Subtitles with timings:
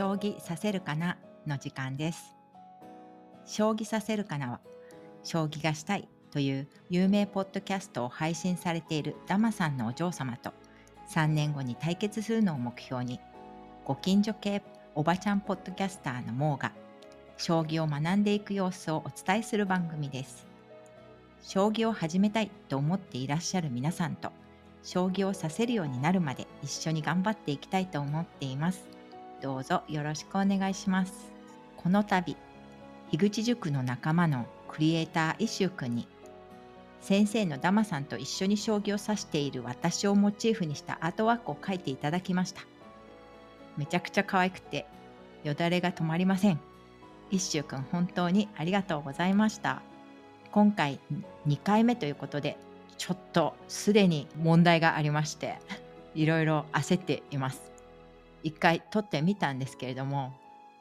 [0.00, 1.18] 将棋させるかな？
[1.46, 2.34] の時間です。
[3.44, 4.60] 将棋させるかなは、
[5.22, 10.54] 将棋がしたいという有名ポッドキャストを配信されているダマさんのお嬢様と
[11.10, 13.20] 3年後に対決するのを目標に、
[13.84, 14.62] ご近所系
[14.94, 16.72] おばちゃんポッドキャスターのモーが、
[17.36, 20.46] 将棋を学んでいく様子をお伝えする番組です。
[21.42, 24.32] 将棋を始めたいと思っていらっしゃる皆さんと、
[24.82, 28.88] 将棋をさせるようになるまで一緒に頑張っていきたいと思っています。
[29.40, 31.32] どうぞよろしくお願いします。
[31.76, 32.36] この度、
[33.10, 36.08] 樋口塾の仲間のクリエイターイシュー君に、
[37.00, 42.62] 先生のダマさんと一緒に将棋を指している私をモチーフにしたアートワークを描いていただきました。
[43.76, 44.86] めちゃくちゃ可愛くて、
[45.42, 46.60] よだれが止まりません。
[47.30, 49.80] イッシュー君本当にありがとうございました。
[50.52, 51.00] 今回
[51.46, 52.58] 2回目ということで、
[52.98, 55.58] ちょっとすでに問題がありまして、
[56.14, 57.69] いろいろ焦っています。
[58.42, 60.32] 一回撮ってみたんですけれども、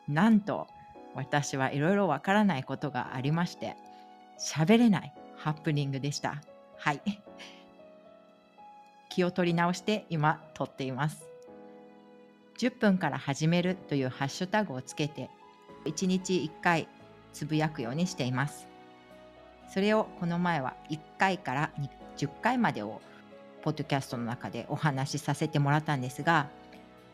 [0.08, 0.68] なんと
[1.16, 3.76] 私はいろいろわからないことがありまして、
[4.40, 6.42] 喋れないハプニングでした。
[6.78, 7.02] はい。
[9.10, 11.28] 気を取り直して今撮っています。
[12.60, 15.30] 10分から始めるというハッシュタグをつけて、
[15.86, 16.88] 1日1回
[17.34, 18.68] つぶやくようにしています。
[19.70, 21.72] それをこの前は1回から
[22.18, 23.02] 10回までを
[23.62, 26.48] ポッドキャストの中でお話しさせてもらったんですが、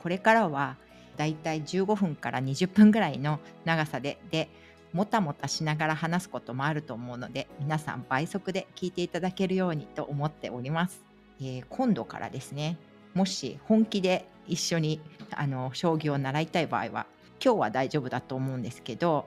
[0.05, 0.77] これからは
[1.17, 4.49] だいたい15分から20分ぐらいの長さで、で、
[4.93, 11.03] もたもたしながら話すこともあると思うので、皆さん倍速で聞いていただけるようにと思っております。
[11.39, 12.77] えー今度からですね、
[13.15, 17.07] もし本気で一緒にあの将棋を習いたい場合は、
[17.43, 19.25] 今日は大丈夫だと思うんですけど、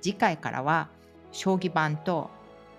[0.00, 0.88] 次回からは
[1.30, 2.28] 将棋盤と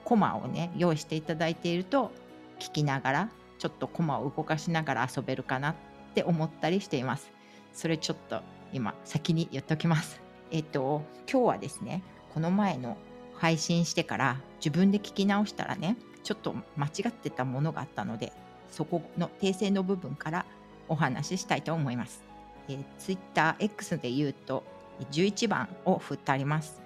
[0.04, 2.12] コマをね、用意していただいていると、
[2.60, 3.30] 聞きながら、
[3.60, 5.74] ちょっとコマを動かしながら遊べるかな
[6.14, 7.32] って思ったりしています。
[7.74, 8.42] それちょっと
[8.72, 10.22] 今先に言っときます。
[10.52, 12.04] えっと、今日はですね、
[12.36, 12.98] この前の
[13.36, 18.32] 配信してから自分で聞き直したらね、ちょっと間違ってたものがあったので、
[18.70, 20.46] そこの訂正の部分から
[20.88, 22.24] お話ししたいと思います。
[22.68, 24.64] えー、Twitter X で言うと
[25.12, 26.80] 11番を振ってあります。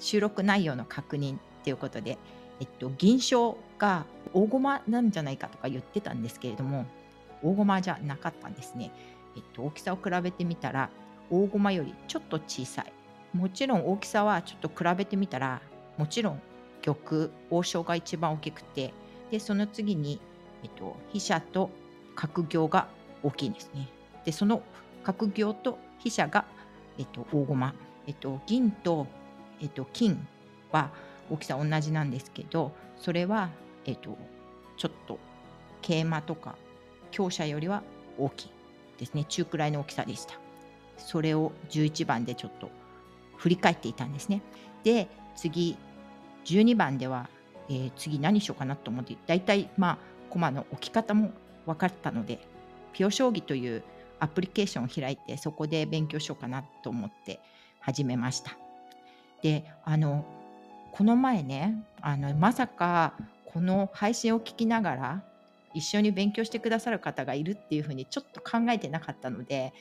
[0.00, 2.18] 収録内容の確認っていうことで、
[2.58, 6.86] えっと、銀賞が大駒なんじゃないかとか言ってたんですけれども、
[7.42, 8.92] 大駒じゃなかったんですね。
[9.36, 10.90] えっと、大きさを比べてみたら、
[11.30, 12.92] 大駒よりちょっと小さい。
[13.36, 15.60] もちろん大きさはちょっと比べてみたら、
[15.96, 16.42] もちろん
[16.82, 18.92] 玉、王将が一番大きくて、
[19.30, 20.20] で、その次に、
[20.62, 21.70] えっと、飛車と
[22.16, 22.88] 角行が
[23.22, 23.88] 大きいんですね。
[24.24, 24.62] で、その
[25.04, 26.44] 角行と飛車が、
[26.98, 27.74] えっと、大駒。
[28.06, 29.06] えっと、銀と、
[29.60, 30.26] えっと、金
[30.72, 30.90] は
[31.30, 33.50] 大きさ同じなんですけど、それは、
[33.84, 34.16] えっと、
[34.76, 35.18] ちょっと
[35.82, 36.56] 桂馬とか
[37.10, 37.82] 香車よりは
[38.18, 38.50] 大きい
[38.98, 39.24] ですね。
[39.24, 40.34] 中くらいの大きさでした。
[40.98, 42.70] それを11番でちょっと
[43.36, 44.42] 振り返っていたんですね。
[44.84, 45.76] で、次、
[46.44, 47.28] 12番では、
[47.68, 49.98] えー次何しようかなと思って、大体、まあ、
[50.30, 51.32] 駒の置き方も
[51.66, 52.40] 分かったので、
[52.92, 53.82] ピオ将棋という
[54.18, 57.40] アプリケーションを開いて、そこで勉強しようかなと思って
[57.80, 58.56] 始めました。
[59.42, 60.24] で、あの、
[60.92, 63.14] この前ね、あの、まさか、
[63.46, 65.24] この配信を聞きながら、
[65.74, 69.72] 一緒に勉強してくださる方がいるっていうふうにちょっと考えてなかったので、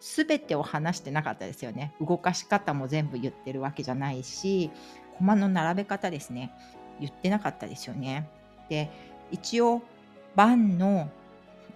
[0.00, 1.94] すべてを話してなかったですよね。
[2.00, 4.70] 動かし方も全部言ってるわけじゃないし、
[5.18, 6.52] 駒の並べ方ですね。
[7.00, 8.28] 言ってなかったですよね。
[8.68, 8.90] で、
[9.30, 9.82] 一応、
[10.34, 11.08] 盤の、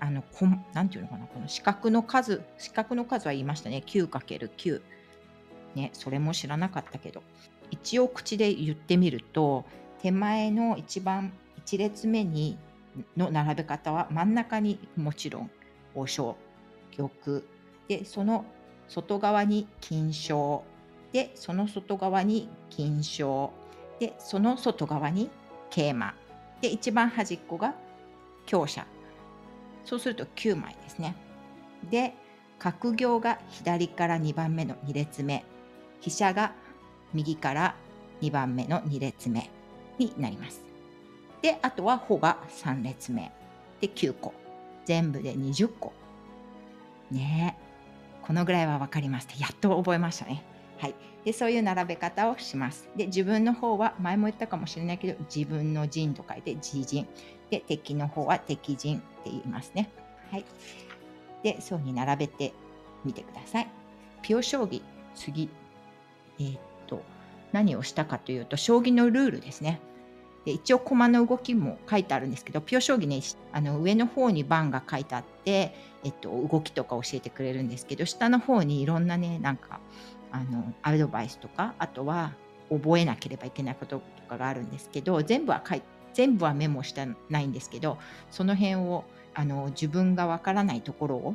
[0.01, 3.83] あの、こなんていうのかな、この四角の数、四角の数は言いましたね。
[3.87, 4.83] 9×9。
[5.75, 7.23] ね、それも知らなかったけど。
[7.71, 9.65] 一応口で言ってみると、
[10.01, 12.59] 手前の一番、一列目に、
[13.17, 15.51] の並べ方は真ん中にもちろん
[15.95, 16.37] 王将、
[16.97, 17.11] 玉、
[17.89, 18.45] で、その
[18.89, 20.65] 外側に金将、
[21.13, 23.51] で、その外側に金将、
[23.99, 25.31] で、その外側に
[25.71, 26.15] 桂馬、
[26.61, 27.75] で、一番端っこが
[28.47, 28.87] 強者。
[29.85, 31.15] そうすると9枚ですね。
[31.91, 32.15] で、
[32.59, 35.45] 角行が左から2番目の2列目、
[36.01, 36.53] 飛車が
[37.13, 37.75] 右から
[38.21, 39.51] 2番目の2列目
[39.99, 40.65] になります。
[41.43, 43.31] で、あとは歩が3列目。
[43.81, 44.33] で、9個。
[44.85, 45.93] 全部で20個。
[47.11, 47.67] ねえ。
[48.27, 49.37] このぐらいは分かりました。
[49.37, 50.43] やっと覚えましたね。
[50.79, 50.95] はい。
[51.25, 52.89] で、そういう並べ方をします。
[52.97, 57.07] で、自分の方は、前も言ったかもしれないけど、自分の陣と書いて自陣。
[57.51, 59.91] で、敵の方は敵陣って言いますね。
[60.31, 60.45] はい。
[61.43, 62.53] で、そうに並べて
[63.05, 63.69] みてください。
[64.23, 64.83] ピオ将棋、
[65.15, 65.49] 次。
[66.39, 67.03] えーっと、
[67.53, 69.81] 何をしたかというと、将棋のルールですね。
[70.47, 73.21] で一応駒の動きも書いてあるんですけどピョ将棋ね
[73.53, 79.81] あの上の方に番が書いてあって、えっと、動きとか教えてくれるんですけど下の方にいろんなねなんか
[80.31, 82.33] あのアドバイスとかあとは
[82.71, 85.83] 覚えなければいけないこととかがあるんですけど全部は書い
[86.15, 87.99] 全部はメモしてないんですけど
[88.31, 89.05] その辺を
[89.35, 91.35] あの自分がわからないところを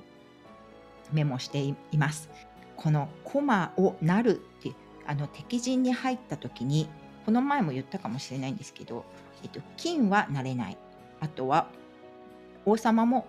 [1.12, 2.30] メモしています。
[2.78, 4.72] このコマをなるって
[5.06, 6.90] あの敵陣に入った時に
[7.26, 9.06] この前も言ったかもしれないんですけど、
[9.44, 10.78] えっと、金はなれない。
[11.20, 11.68] あとは
[12.66, 13.28] 王様も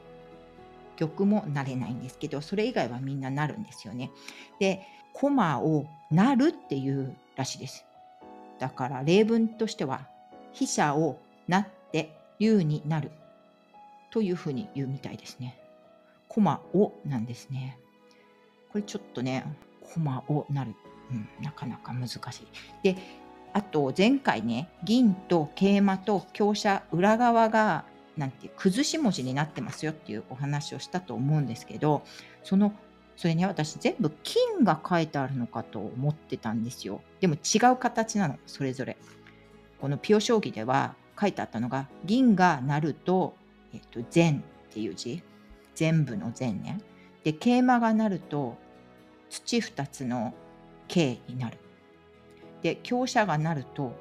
[0.97, 4.11] 玉もなれないんですけど、それ以外はみんななるんですよね。
[4.59, 7.85] で、駒をなるっていうらしいです。
[8.59, 10.07] だから例文としては、
[10.53, 11.19] 飛車を
[11.49, 13.11] なって竜になる
[14.11, 15.59] というふうに言うみたいですね。
[16.29, 17.79] 駒をなんですね。
[18.71, 19.45] これちょっとね、
[19.95, 20.75] 駒をなる。
[21.11, 22.23] うん、なかなか難しい。
[22.83, 22.97] で、
[23.53, 27.85] あと前回ね銀と桂馬と香車裏側が
[28.17, 32.03] なんて崩し文字になってますよっていうお話をしたと思うんですけど
[32.43, 32.73] その
[33.17, 37.03] それね私全部金が書いてあるのかと思ってたんですよ。
[37.21, 38.97] でも違う形なのそれぞれ。
[39.81, 43.35] このピオ将棋では書いてあったのが銀がなると、
[43.75, 44.39] えっと、全
[44.71, 45.23] っていう字。
[45.75, 46.81] 全部の全ね。
[47.25, 48.57] で桂馬がなると
[49.31, 50.35] 土2つの
[50.89, 51.59] 桂になる。
[52.63, 53.93] で強者がなると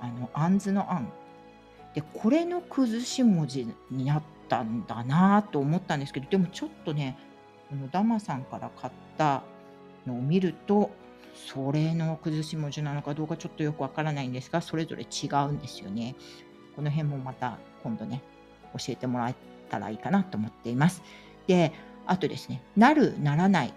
[0.00, 1.06] あの杏図の杏
[1.94, 7.16] でこれの崩し文字になったんだなと思ったんですけどでもちょっとね
[7.70, 9.42] このダマさんから買った
[10.06, 10.90] のを見ると
[11.34, 16.14] それの崩し文字なのかどうかちょっとよくわからないんですがそれぞれ違うんですよね。
[16.76, 18.22] この辺もまた今度ね
[18.76, 19.34] 教えてもらえ
[19.70, 21.02] たらいいかなと思っています。
[21.46, 21.72] で
[22.06, 23.74] あとですねなるならない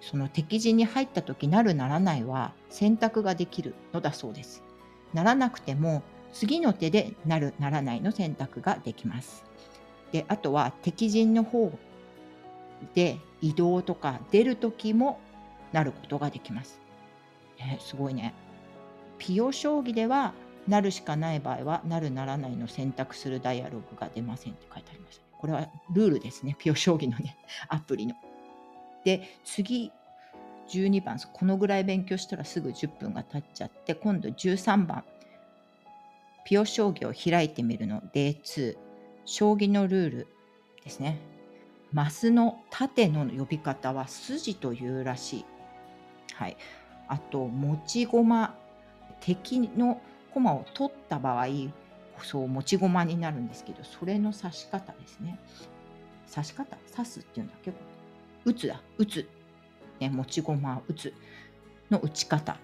[0.00, 4.62] その敵陣に入った時なるならないは選択ができるのだそうです。
[5.12, 6.02] ならなくても
[6.32, 9.44] 次の手でなるならないの選択ができます。
[10.12, 11.72] であとは敵陣の方
[12.94, 15.20] で移動とか出る時も
[15.72, 16.80] なることができます。
[17.58, 18.34] ね、すごいね。
[19.18, 20.32] ピオ将棋では
[20.66, 25.28] なるしかない場合はなるならないの選択するダイアログが出ませんって書いてありました、ね。
[25.38, 26.56] これはルールですね。
[26.58, 27.36] ピオ将棋のね、
[27.68, 28.14] アプリの。
[29.04, 29.92] で次
[30.68, 35.04] 12番このぐらい勉強したらすぐ10分が経っちゃって今度13番。
[36.44, 38.76] ピオ将棋を開いてみるの D2
[39.24, 40.26] 将棋のルール
[40.84, 41.18] ですね。
[41.92, 45.44] マスの縦の呼び方は筋というらしい。
[46.34, 46.56] はい。
[47.08, 48.54] あと持ち駒。
[49.20, 50.00] 敵の
[50.32, 51.46] 駒を取った場合
[52.22, 55.38] そう持ち駒になるんですけどそれの指し方ですね。
[56.30, 57.72] 指し方指すっていうんだっけ？
[58.44, 58.80] 打つだ。
[58.98, 59.28] 打つ、
[60.00, 61.12] ね、持ち駒打つ。
[61.90, 62.56] の打ち方。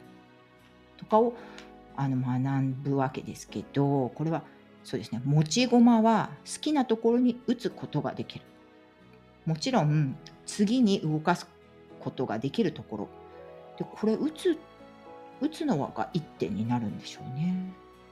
[0.97, 1.35] とかを
[1.97, 4.43] あの学ぶわけですけどこれは
[4.85, 5.21] そうですね。
[5.25, 8.45] 持ち駒は好きなところに打つことができる。
[9.45, 11.49] もちろん次に動かす
[12.01, 13.09] ことができるところ。
[13.79, 14.57] でこれ打つ
[15.41, 17.55] 打つのが1点になるんでしょうね。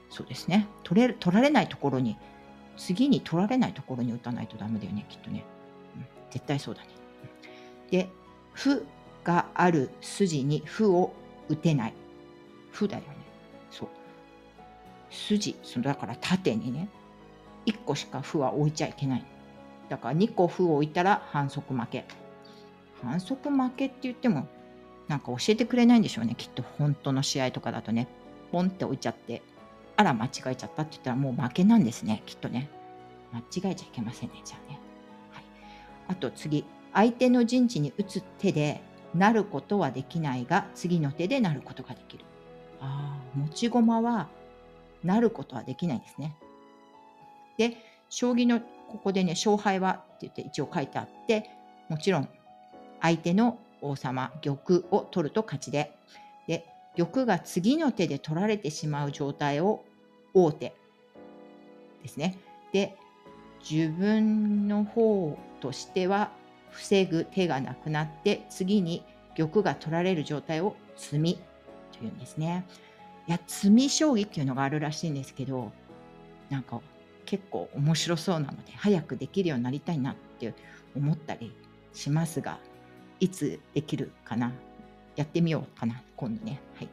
[0.09, 0.67] そうですね。
[0.83, 2.17] 取れる取られないところに
[2.77, 5.45] 次に取られないところに打たないとダメだよねきっとね、
[5.95, 6.89] うん、絶対そうだね。
[7.91, 8.09] で
[8.53, 8.85] 歩
[9.23, 11.13] がある筋に歩を
[11.49, 11.93] 打てない。
[12.71, 13.09] 歩だよね。
[13.71, 13.89] そう。
[15.09, 16.89] 筋そのだから縦にね。
[17.65, 19.25] 1個しか歩は置いちゃいけない。
[19.89, 22.05] だから2個歩を置いたら反則負け。
[23.01, 24.47] 反則負けって言っても
[25.07, 26.35] なんか教えてくれないんでしょうね。
[26.35, 28.07] きっと本当の試合とかだとね。
[28.51, 29.41] ポンって置いちゃって。
[29.97, 32.21] あら間違えちゃったって言ったらもう負けなんですね。
[32.25, 32.69] きっとね。
[33.33, 34.79] 間違えちゃいけませんねじゃあね、
[35.31, 35.43] はい、
[36.09, 36.63] あと次。
[36.95, 38.81] 相手の陣地に打つ手で
[39.13, 42.23] なることはできないが次の手でなることができる。
[42.81, 44.29] ああ、持ち駒は
[45.03, 46.35] なることはできないんですね。
[47.57, 47.77] で、
[48.09, 51.49] 将棋のここでね、勝敗はって言って一応書いてあって、
[51.89, 52.29] もちろん
[53.01, 54.57] 相手の王様、玉
[54.91, 55.97] を取ると勝ちで、
[56.47, 59.83] で、玉が次の手で取られてしまう状態を
[60.33, 60.73] 王手
[62.03, 62.37] ですね。
[62.71, 62.95] で、
[63.69, 66.31] 自分の方としては
[66.75, 69.03] 防ぐ手がなくなって次に
[69.37, 71.39] 玉が取られる状態を詰み
[71.97, 72.65] というんですね。
[73.27, 75.71] いや詰み将棋っていうのがあるらしいんですけど
[76.49, 76.81] なんか
[77.25, 80.53] 結構面白そうなので早くできるようになりたいなって
[80.95, 81.55] 思ったり
[81.93, 82.59] しますが
[83.19, 84.51] いつできるかな？
[85.15, 86.59] やってみようかな今度ね。
[86.75, 86.89] はい、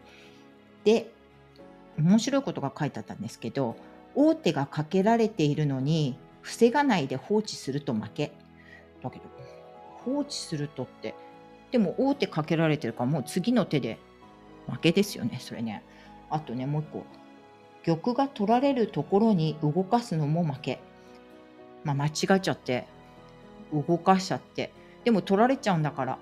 [0.84, 1.12] で
[1.98, 3.76] 面白いことが書いてあったんですけど
[4.14, 8.32] 王手がかけられているのに防がないで放置すると負け
[9.02, 9.24] だけど
[10.04, 11.14] 放置するとって、
[11.70, 13.98] でも王手かけられてるからもう次の手で
[14.70, 15.82] 負けですよね、それね。
[16.30, 17.04] あとね、もう一個。
[17.84, 20.80] 玉が取られるところに動かすのも負け。
[21.84, 22.86] まあ、間違っちゃって
[23.72, 24.72] 動かしちゃって。
[25.04, 26.18] でも取られちゃうんだから、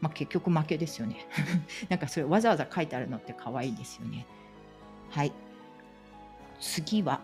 [0.00, 1.26] まあ、結局負けですよね。
[1.88, 4.26] なんかそれわざわざ書いてあるのって可愛いですよね。
[5.10, 5.32] はい。
[6.60, 7.20] 次は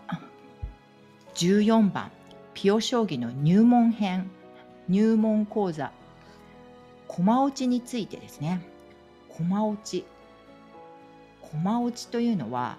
[1.35, 2.11] 14番。
[2.53, 4.29] ピオ将棋の入門編。
[4.89, 5.91] 入門講座
[7.07, 8.61] 駒落ちについてですね
[9.29, 10.05] 駒落ち
[11.41, 12.77] 駒落ちというのは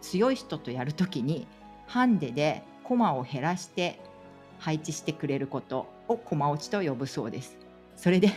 [0.00, 1.46] 強い人とやるときに
[1.86, 3.98] ハンデで駒を減らして
[4.58, 7.56] 配置してくれることを駒落ちと呼ぶそうです。
[7.96, 8.30] それで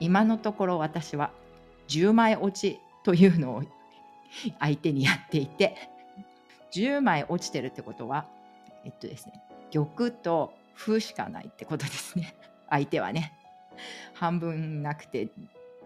[0.00, 1.30] 今のところ私は
[1.88, 3.62] 10枚落ちというのを
[4.58, 5.90] 相手にやっていて
[6.72, 8.26] 10枚落ちてるってことは
[8.84, 9.40] えっとですね
[9.72, 12.36] 玉と歩しかないってことですね。
[12.70, 13.32] 相手はね。
[14.14, 15.28] 半分なくて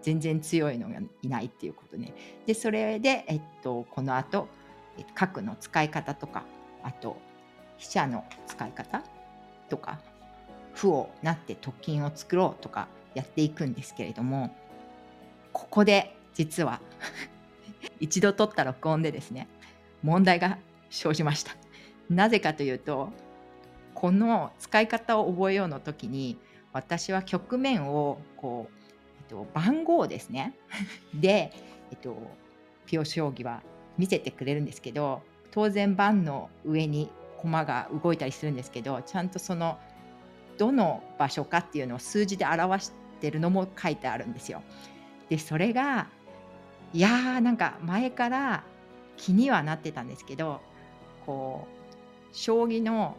[0.03, 2.13] 全然強いのがいないっていうことね。
[2.47, 4.49] でそれで、えっと、この後
[5.15, 6.45] 角の使い方とか
[6.83, 7.17] あと
[7.79, 9.03] 飛車の使い方
[9.69, 10.01] とか
[10.75, 14.55] 歩をなって突金を作ろうとかやっていくんですけれども
[15.53, 16.81] ここで実は
[18.01, 19.49] 一度撮った録音でですね
[20.03, 20.59] 問題が
[20.91, 21.53] 生じました。
[22.11, 23.11] なぜかというと
[24.03, 26.37] この使い方を覚えようの時に
[26.73, 28.75] 私は局面をこう、
[29.21, 30.57] えっと、番号ですね
[31.15, 31.53] で、
[31.93, 32.17] えっと、
[32.85, 33.63] ピオ将棋は
[33.97, 39.79] 見せてくれるんですけど当然盤の上に駒が動いたりするんですけどちゃんとその
[40.59, 44.63] どの場所かっていうのを数字で表してるのも書いてあるんですよ。
[45.29, 46.09] でそれが
[46.93, 48.65] いやーなんか前から
[49.17, 50.61] 気にはなってたんですけど
[51.25, 51.69] こ
[52.33, 53.17] う将棋の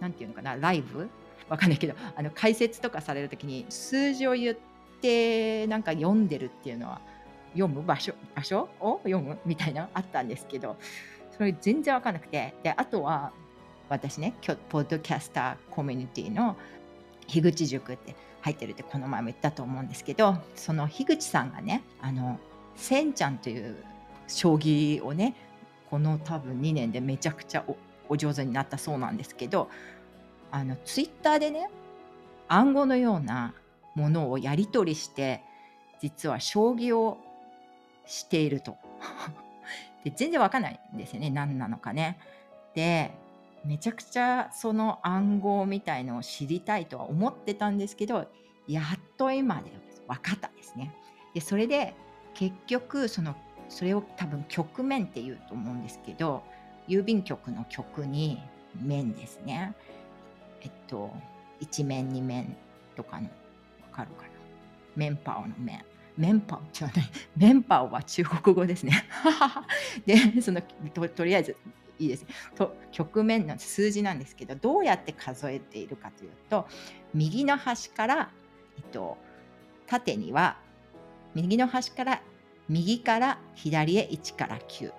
[0.00, 1.08] 何て言うのかなライブ？
[1.48, 4.56] わかんないけどあの解説とかされる時に数字を言っ
[5.00, 7.00] てなんか読んでるっていうのは
[7.52, 8.14] 読む場所？
[8.34, 9.00] 場所を？
[9.04, 9.38] 読む？
[9.46, 10.76] みたいなあったんですけど
[11.36, 12.54] それ全然わかんなくて。
[12.62, 13.32] であとは
[13.88, 16.56] 私ね今日ポッドキャスターコミュニティの
[17.26, 22.38] 樋口塾って入ってるってこの前も言ったと思うんですけどその樋口さんがねあの
[22.76, 23.76] せんちゃんという
[24.26, 25.34] 将棋をね
[25.88, 27.64] この多分2年でめちゃくちゃ
[28.08, 29.68] お上手になったそうなんですけど
[30.50, 31.70] あのツイッターでね
[32.48, 33.54] 暗号のような
[33.94, 35.42] ものをやり取りして
[36.00, 37.18] 実は将棋を
[38.06, 38.76] していると
[40.04, 42.18] で全然わかんないんですよね何なのかね。
[42.74, 43.12] で
[43.64, 48.30] めちゃくちゃその暗号みたいのを知りたいとは思ってたんですけど
[48.68, 49.72] やっと今で
[50.06, 50.94] 分かったんですね。
[51.34, 51.94] でそれで
[52.34, 53.34] 結局その
[53.68, 56.42] それを多分局面っていうと思うんですけど
[56.88, 58.40] 郵便局の局に
[58.80, 59.74] 面ですね。
[60.62, 61.10] えっと
[61.60, 62.56] 1面2面
[62.96, 63.28] とかの
[63.90, 64.28] 分かるかな？
[64.96, 65.84] 面パオの面。
[66.16, 66.96] メンパオじゃない、
[67.36, 69.04] メンパオは中国語ですね。
[70.04, 70.60] で、その
[70.92, 71.56] ととりあえず
[71.98, 76.66] いいですと局面の数字なんですけどどうやって数えているかというと
[77.12, 78.30] 右の端から、
[78.76, 79.18] えっと、
[79.86, 80.58] 縦には
[81.34, 82.22] 右の端から
[82.68, 84.92] 右から左へ1から9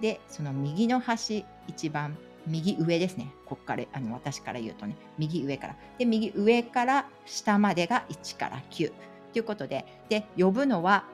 [0.00, 3.32] でその右の端一番右上ですね。
[3.46, 4.96] ここからあの私から言うとね。
[5.18, 5.76] 右上から。
[5.98, 8.92] で右上から下までが1から9
[9.32, 11.04] ということでで呼ぶのは、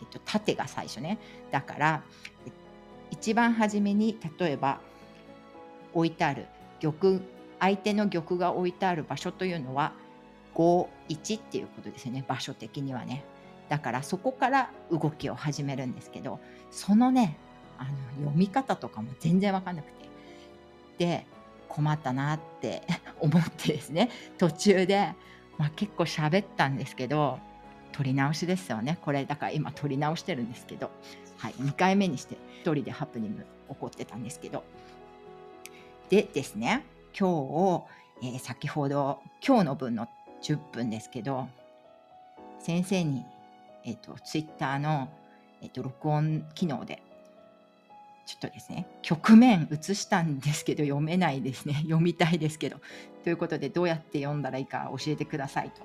[0.00, 1.18] えっと、縦が最初ね。
[1.50, 2.02] だから、
[3.10, 4.80] 一番初めに例えば
[5.94, 6.46] 置いてある
[6.80, 7.20] 玉
[7.60, 9.92] 相手の玉が置いてある場所というのは
[10.54, 12.24] 51っていうことですよね。
[12.26, 13.24] 場所的にはね。
[13.68, 17.36] だからそこから動きを始めるんですけどそのね
[17.78, 17.90] あの
[18.24, 19.98] 読み方とかも全然分かんなくて。
[20.98, 21.26] で
[21.68, 22.82] 困ったなって
[23.20, 24.10] 思ってですね。
[24.36, 25.14] 途中で、
[25.58, 27.38] まあ、結構喋ったんですけど
[27.92, 28.98] 撮り直しですよね。
[29.02, 30.90] これだから今撮り直してるんですけど。
[31.38, 34.64] はい、2回目にして1人でハプニング起こってたんですけど。
[36.10, 36.84] でですね
[37.18, 37.86] 今日を、
[38.22, 40.08] えー、先ほど今日の分の
[40.42, 41.48] 10分ですけど
[42.58, 43.24] 先生に、
[43.84, 45.08] えーと、ツイッターの、
[45.62, 47.02] えーと、録音機能で
[48.28, 51.76] ちょっとですね局面映したんですけど読めないですね。
[51.88, 52.76] 読みたいですけど。
[53.24, 55.80] ということでどうやって読んだらいいか教えてくださいと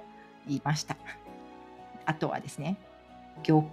[0.45, 0.97] 言いました。
[2.05, 2.77] あとはですね
[3.43, 3.65] 玉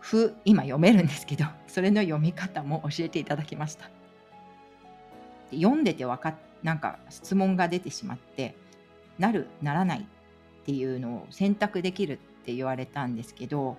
[0.00, 3.88] ふ今読めるんですけどそれの読み方も教えていただきました。
[5.52, 8.56] 読んでてわかなんか質問が出てしまって
[9.16, 13.76] なるならないっていうのを選択できるって言われたんですけど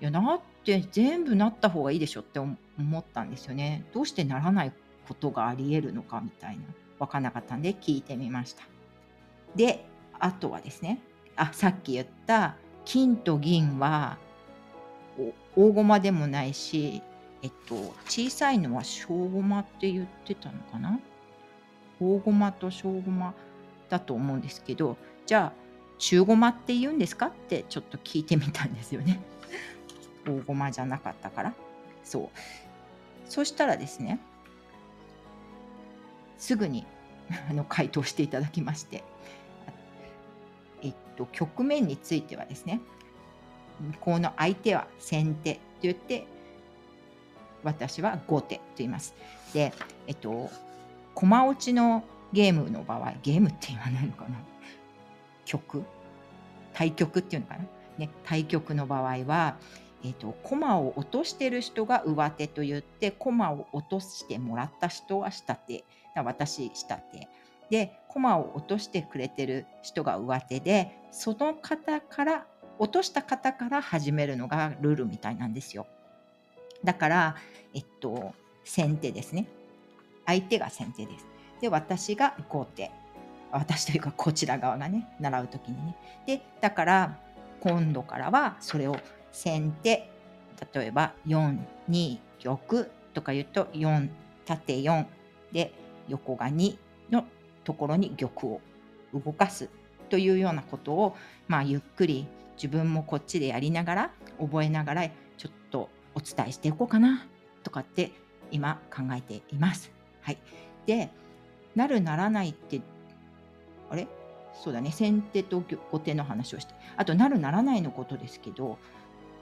[0.00, 2.56] いやなって全部なった方がいいでしょって思
[2.98, 3.84] ったんですよね。
[3.94, 4.72] どうしてならない
[5.06, 6.62] ことがありえるのかみたいな。
[6.98, 8.62] 分かんなかったんで聞いてみました。
[9.56, 9.84] で
[10.18, 11.00] あとはですね。
[11.36, 14.18] あさっき言った金と銀は
[15.56, 17.02] 大駒でもないし
[17.40, 20.98] えっと、小さいのは小駒って言ってたのかな？
[22.00, 23.34] 大駒と小駒
[23.88, 25.58] だと思うんですけど、じゃあ、
[25.98, 27.26] 中駒って言うんですか？
[27.26, 29.20] ってちょっと聞いてみたんですよね。
[30.28, 31.54] 大駒じゃなかったから。
[32.04, 32.28] そう。
[33.28, 34.20] そしたらですね、
[36.38, 36.86] すぐに
[37.50, 39.04] あの回答していただきまして、
[40.82, 42.80] えっと、局面についてはですね、
[43.80, 46.26] 向こうの相手は先手と言って、
[47.64, 49.14] 私は後手と言います。
[49.52, 49.72] で、
[50.06, 50.50] えっと、
[51.14, 54.36] 駒落ちのゲームの場合、ゲームって言わないのかな？
[55.44, 55.82] 局？
[56.72, 57.64] 対局っていうのかな、
[57.98, 59.56] ね、対局の場合は、
[60.04, 67.28] えーと、駒を落としてる人が上手と言って駒を落としてもらった人は下手私下手。
[67.70, 72.46] で駒を落としてくれてる人が上手でその方から
[72.78, 75.86] 落とした方から始めるのがルールみたいなんですよ。
[76.84, 77.36] だから
[77.74, 78.32] えっと
[78.64, 79.46] 先手ですね。
[80.26, 81.26] 相手が先手です。
[81.60, 82.90] で私が後手。
[83.50, 85.96] 私というかこちら側がね習う時にね。
[86.26, 87.18] でだから
[87.60, 88.96] 今度からはそれを
[89.32, 90.10] 先手
[90.74, 91.58] 例えば4
[91.88, 92.58] 二玉
[93.14, 94.08] とか言うと4
[94.44, 95.06] 縦4
[95.52, 95.72] で
[96.08, 96.76] 横が2
[97.10, 97.24] の
[97.64, 98.60] ところに玉を
[99.12, 99.68] 動かす
[100.08, 101.16] というようなことを、
[101.46, 107.26] まあ、ゆっくり自分もこっちでやりながら覚えながらちょっとお伝えしていこうかな
[107.62, 108.12] とかって
[108.50, 109.92] 今考えています。
[110.22, 110.38] はい、
[110.86, 111.10] で
[111.76, 112.80] なるならないって
[113.90, 114.08] あれ？
[114.54, 114.90] そうだね。
[114.90, 116.74] 先手と後手の話をして。
[116.96, 118.78] あとなるならないのことですけど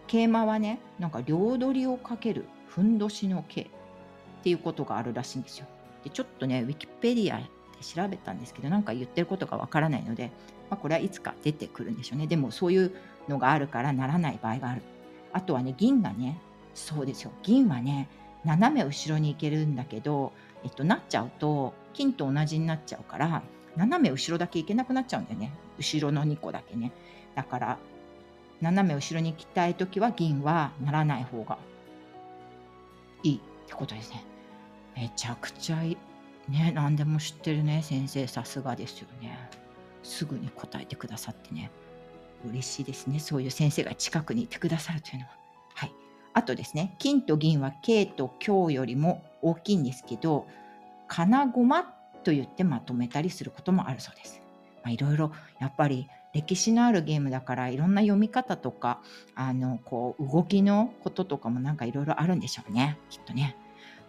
[0.07, 3.69] 桂馬はねなんか両取りをかけるふんどしの桂っ
[4.43, 5.67] ていうことがあるらしいんですよ。
[6.05, 7.45] でちょっとねウィキペディアで
[7.83, 10.31] 調べたんですけどなんか言ってることがわからないので、
[10.71, 12.27] まあ、これはいつか出てくるんでしょうね。
[12.27, 12.93] でもそういう
[13.29, 14.83] のがあるからならない場合がある。
[15.33, 16.41] あとはね銀がね
[16.75, 17.33] そうですよ。
[17.43, 18.09] 銀はね
[18.45, 20.33] 斜め後ろに行けるんだけど、
[20.63, 23.43] えっと、なっちゃうと金と同じになっちゃうから
[23.75, 25.53] 斜め後ろだけ行けなくなっちゃうんだよね。
[25.79, 26.93] 後ろの2個だけね。
[27.35, 27.79] だから
[28.61, 31.59] 斜め後ろに行きたい時は銀はならない方が
[33.23, 34.25] いいってことですね。
[34.97, 35.97] めちゃくちゃいい。
[36.49, 38.27] ね何でも知ってるね先生。
[38.27, 39.39] さすがですよね。
[40.03, 41.71] すぐに答えてくださってね。
[42.49, 43.19] 嬉しいですね。
[43.19, 45.31] そういう先生が近くにいてくださるというのは。
[45.75, 45.93] はい。
[46.33, 50.47] あとですね金と銀は桂と香よりも大きいんですけど
[51.09, 51.83] 金駒
[52.25, 54.41] と言ってまとめたりすることもあるそうです。
[54.83, 59.01] まあ、いろいろやっぱり歴史のあるゲームだからいろんな読み方とか
[59.35, 63.57] あのこう動きのこととかもなんかいろいろあるんでしょうねきっとね。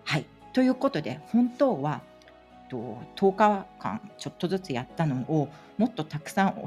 [0.04, 2.02] はいということで本当は
[2.70, 6.66] と10日間ちょっとずつやったのをもっとたくさん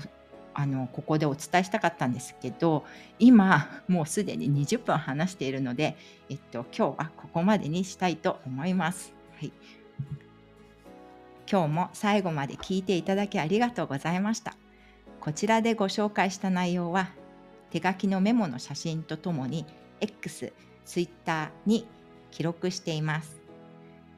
[0.55, 2.87] あのここでお伝えしたかったんですけど
[3.18, 5.94] 今もうすでに20分話しているので、
[6.31, 9.12] えっと、今日はここまでにしたいと思います。
[9.38, 9.53] はい、
[11.51, 14.57] 今日も最後まで聞いていただきありがとうございました。
[15.20, 17.11] こちらでご紹介した内容は
[17.70, 19.66] 手書きのメモの写真とともに
[20.00, 20.52] X、
[20.87, 21.87] Twitter に
[22.30, 23.38] 記録しています。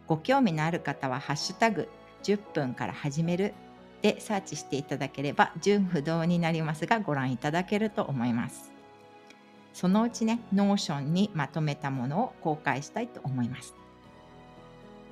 [0.07, 1.89] ご興味のある方はハッシュタグ
[2.23, 3.53] 10分から始める
[4.01, 8.71] でサーチしていただければ順不動になりますがご覧いただけると思います。
[9.73, 13.75] そのうちね、 Notion にまとめたものを公開したいと思います。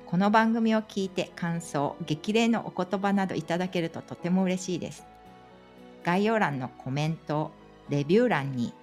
[0.05, 5.10] この番組を聞いて感想、激励のお言葉などいただけるととても嬉しいです。
[6.03, 7.51] 概要欄のコメント、
[7.89, 8.73] レビュー欄に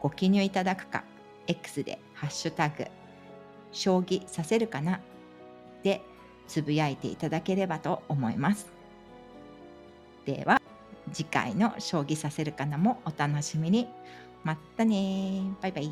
[0.00, 1.04] ご記入いただくか、
[1.46, 2.86] X でハッシュタグ、
[3.72, 5.00] 将棋させるかな
[5.82, 6.00] で
[6.46, 8.66] つぶやいていただければと思います。
[10.24, 10.60] では、
[11.12, 13.88] 次回の将棋させるかなもお楽しみに。
[14.42, 15.90] またねバイバイ。